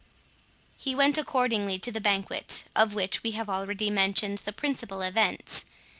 [0.79, 5.63] He went accordingly to the banquet, of which we have already mentioned the principal events.